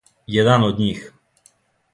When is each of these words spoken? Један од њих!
Један 0.35 0.65
од 0.69 0.81
њих! 0.85 1.05